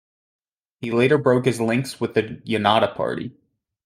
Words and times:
He 0.79 0.89
later 0.89 1.19
broke 1.19 1.45
his 1.45 1.61
links 1.61 1.99
with 2.01 2.15
the 2.15 2.23
Janata 2.23 2.95
Party. 2.95 3.35